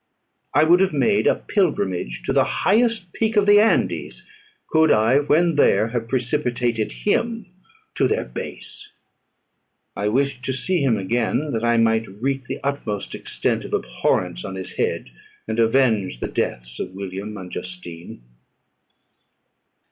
[0.55, 4.25] I would have made a pilgrimage to the highest peak of the Andes,
[4.71, 7.45] could I, when there, have precipitated him
[7.93, 8.93] to their base.
[9.95, 14.43] I wished to see him again, that I might wreak the utmost extent of abhorrence
[14.43, 15.11] on his head,
[15.47, 18.23] and avenge the deaths of William and Justine.